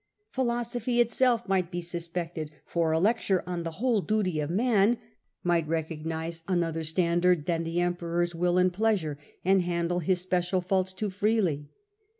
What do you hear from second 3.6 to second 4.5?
the ^ whole duty of